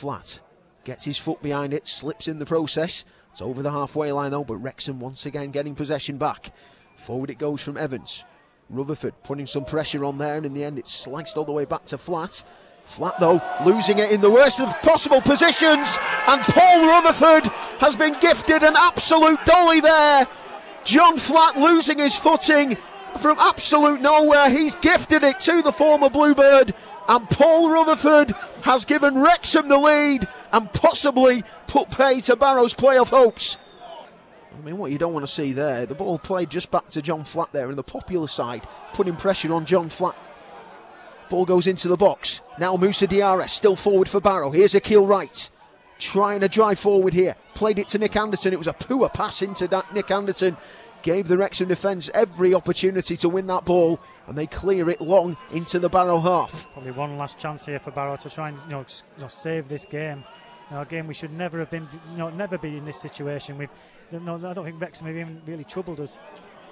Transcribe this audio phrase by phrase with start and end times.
[0.00, 0.40] Flat
[0.84, 3.04] gets his foot behind it, slips in the process.
[3.32, 6.54] It's over the halfway line though, but Wrexham once again getting possession back.
[7.04, 8.24] Forward it goes from Evans.
[8.70, 11.66] Rutherford putting some pressure on there, and in the end it's sliced all the way
[11.66, 12.42] back to Flat.
[12.86, 17.44] Flat though, losing it in the worst of possible positions, and Paul Rutherford
[17.78, 20.26] has been gifted an absolute dolly there.
[20.84, 22.78] John Flat losing his footing
[23.18, 24.50] from absolute nowhere.
[24.50, 26.74] He's gifted it to the former Bluebird,
[27.08, 28.30] and Paul Rutherford
[28.62, 33.58] has given Wrexham the lead and possibly put pay to Barrow's playoff hopes.
[34.52, 37.02] I mean, what you don't want to see there, the ball played just back to
[37.02, 40.16] John Flat there, and the popular side putting pressure on John Flat.
[41.30, 42.40] Ball goes into the box.
[42.58, 44.50] Now Moussa Diarra still forward for Barrow.
[44.50, 45.50] Here's Akil Wright
[46.00, 47.36] trying to drive forward here.
[47.54, 48.52] Played it to Nick Anderton.
[48.52, 50.56] It was a poor pass into that Nick Anderton.
[51.02, 55.36] Gave the Wrexham defence every opportunity to win that ball, and they clear it long
[55.50, 56.66] into the Barrow half.
[56.74, 59.68] Probably one last chance here for Barrow to try and you know, you know save
[59.68, 60.22] this game.
[60.70, 63.56] You know, again, we should never have been, you know, never be in this situation.
[63.56, 63.70] We've,
[64.12, 66.18] no, I don't think Wrexham have even really troubled us.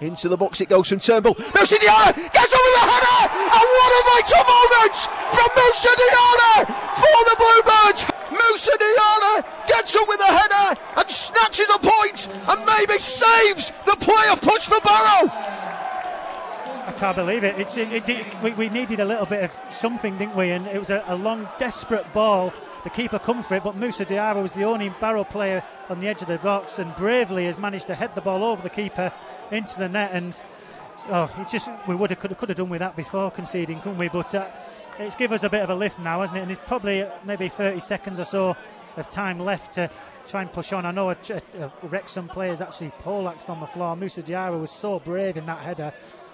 [0.00, 1.34] Into the box it goes from Turnbull.
[1.54, 3.20] Moussa Diarra gets over the header!
[3.32, 4.96] And what a vital moment
[5.32, 6.66] from Moussa Diarra
[7.00, 8.04] for the Bluebirds!
[8.28, 10.55] Moussa Diarra gets up with a header
[11.36, 15.30] snatches a point and maybe saves the playoff push for Barrow!
[16.86, 17.58] I can't believe it.
[17.58, 20.50] It's, it, it we, we, needed a little bit of something, didn't we?
[20.50, 22.52] And it was a, a long, desperate ball.
[22.84, 26.06] The keeper come for it, but Moussa Diarra was the only Barrow player on the
[26.06, 29.12] edge of the box and bravely has managed to head the ball over the keeper
[29.50, 30.10] into the net.
[30.12, 30.40] And
[31.08, 33.80] oh, it's just we would have could have, could have done with that before conceding,
[33.80, 34.08] couldn't we?
[34.08, 34.46] But uh,
[35.00, 36.42] it's given us a bit of a lift now, hasn't it?
[36.42, 38.56] And there's probably maybe 30 seconds or so
[38.96, 39.90] of time left to
[40.26, 40.84] try and push on.
[40.84, 43.96] I know a, a, a Wrexham players actually poleaxed on the floor.
[43.96, 45.92] Moussa Diarra was so brave in that header.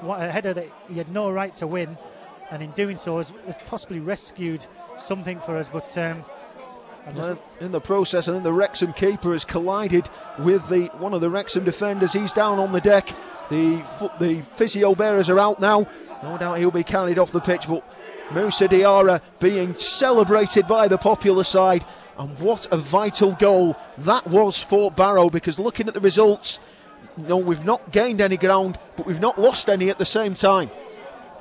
[0.00, 1.96] What a header that he had no right to win,
[2.50, 5.68] and in doing so has, has possibly rescued something for us.
[5.68, 6.24] But um,
[7.60, 10.08] in the process, and then the Wrexham keeper has collided
[10.40, 12.12] with the one of the Wrexham defenders.
[12.12, 13.08] He's down on the deck.
[13.50, 13.82] The
[14.18, 15.86] the physio bearers are out now.
[16.22, 17.84] No doubt he'll be carried off the pitch, but
[18.32, 21.84] Moussa Diarra being celebrated by the popular side.
[22.16, 26.60] And what a vital goal that was for Barrow because looking at the results,
[27.16, 30.70] no, we've not gained any ground, but we've not lost any at the same time.